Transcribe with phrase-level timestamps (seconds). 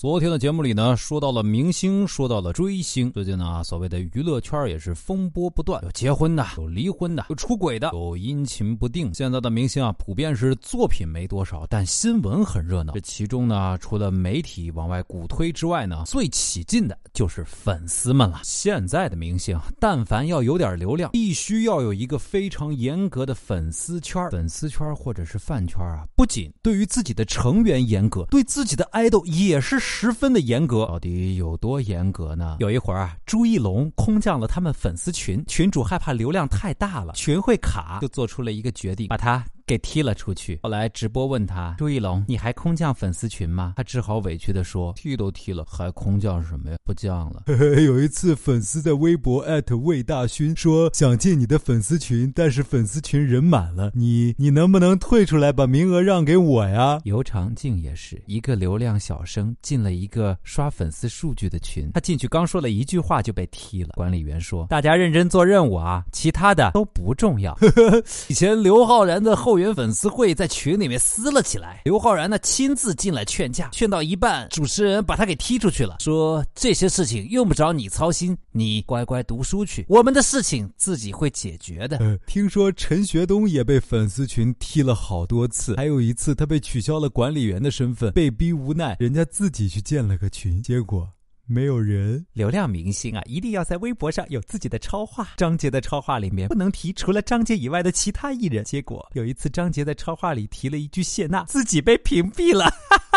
[0.00, 3.12] 昨天的节目里呢，说到了明星，说到了追星。
[3.12, 9.12] 最近呢，所谓的娱乐圈也是风波不断，有结婚的，有离婚的，有出轨的，有阴晴不定。
[9.12, 12.94] 现在的明星啊，普遍是作品没多少，但新闻很热闹。
[12.94, 18.40] 这其中呢，除了媒体往外鼓推之外呢，最起劲的就是粉丝们了。
[18.42, 24.30] 现在的明星，但凡要有点流量，必须要有一个非常严格的粉丝圈。
[24.30, 29.89] 粉丝圈或者是饭圈啊，不仅对于自己的成员严格，对自己的爱豆也是。
[29.92, 32.56] 十分的严格，到底有多严格呢？
[32.60, 39.44] 有一会儿啊，朱一龙空降了他们粉丝群，群主害怕流量太大了，群会卡，就做出了一个决定，把他。
[39.70, 40.58] 给踢了出去。
[40.64, 46.76] 后来直播问他：“朱一龙，你还空降粉丝群吗？”他只好委屈的说：“踢都踢了，还空降什么呀？
[46.84, 47.44] 不降了。
[47.86, 56.98] ”有一次，粉丝在微博艾特魏大勋说想进你的粉丝群，但是粉丝群人满了，你你能不能退出来把名额让给我呀？
[57.04, 63.90] 尤长靖也是一个流量小生，进了一个刷粉丝数据的群，他进去刚说了一句话就被踢了。
[63.94, 67.56] 管理员说：“大家认真做任务啊，其他的都不重要。”
[68.26, 69.59] 以前刘昊然的后。
[69.60, 82.18] 原粉丝会在群里面撕了起来，刘昊然呢亲自进来劝架，劝到一半，主持人把他给踢出去了，说这些事情用不着你操心，你乖乖读书去，我们的事情自己会解决的。
[82.26, 91.08] 听说陈学冬也被粉丝群踢了好多次，还有一次他被取消了管理员的身份，被逼无奈，人家自己去建了个群，结果。
[91.52, 95.30] 没有人，流量明星啊，一定要在微博上有自己的超话。
[95.36, 98.62] 张杰的超话里面不能提除了张杰以外的其他艺人。
[98.62, 102.72] 结果有一次，张杰在超话里提了一句谢娜，自己被屏蔽了。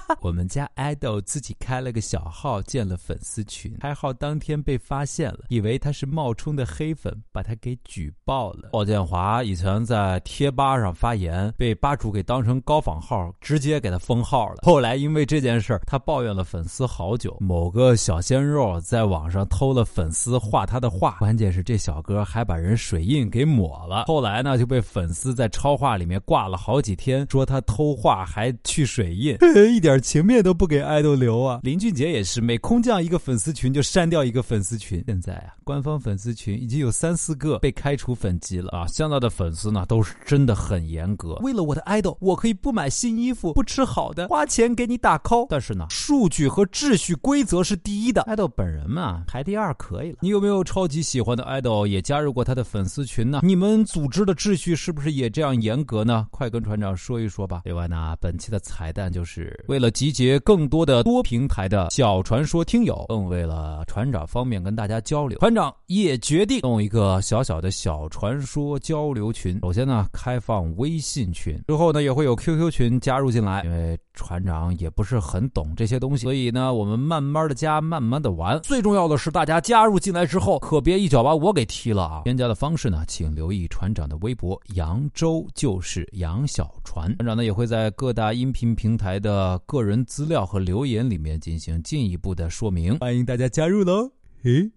[0.20, 8.70] 我们家爱豆自己开了个小号，建了粉丝群，开号当天被发现了，以为他是冒充的黑粉，把他给举报了。
[8.72, 14.56] 鲍建华以前在贴吧上发言，被吧主给当成高仿号，直接给他封号了。
[14.62, 17.36] 后来因为这件事他抱怨了粉丝好久。
[17.40, 24.04] 某个小鲜肉在网上偷了粉丝画他的画，关键是这小哥还把人水印给抹了。
[24.06, 29.36] 后来呢，就被粉丝在超话里面挂了好几天，说他偷画还去水印。
[29.72, 31.60] 一 点情面都不给爱豆留啊！
[31.62, 35.02] 林俊杰也是，每空降一个粉丝群就删掉一个粉丝群。
[35.06, 38.86] 现在啊，官方粉丝群已经有三四个被开除粉籍了啊！
[38.88, 41.34] 现在的粉丝呢，都是真的很严格。
[41.36, 45.46] 为了我的爱豆，我可以不买新衣服，不吃好的，花钱给你打 call。
[45.48, 50.18] 但是呢，数据和秩序规则是第一的，爱豆本人嘛排第二可以了。
[50.20, 53.40] 你有没有超级喜欢的爱豆也加入过他的粉丝群呢？
[53.42, 56.26] 你们组织的秩序是不是也这样严格呢？
[56.30, 57.62] 快跟船长说一说吧。
[57.64, 59.46] 另外呢，本期的彩蛋就是。
[59.68, 69.58] 为了集结更多的多平台的小传说听友，更为了船长方便跟大家交流，船长也决定弄一个小小的小传说交流群。
[69.62, 73.62] 首先呢，开放微信群，之后呢也会有 QQ 群加入进来。
[73.64, 78.58] 因为船长也不是很懂这些东西，所以呢我们慢慢的加，慢慢的玩。
[78.62, 82.22] 最重要的是，大家加入进来之后，可别一脚把我给踢了啊！
[82.24, 87.14] 添加的方式呢，请留意船长的微博“扬州就是杨小船”。
[87.18, 89.60] 船长呢也会在各大音频平台的。
[89.66, 94.10] 个人资料和留言里面进行进一步的说明，欢迎大家加入喽！
[94.42, 94.70] 嘿，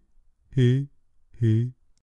[0.53, 0.85] 嘿，
[1.39, 1.71] 嘿。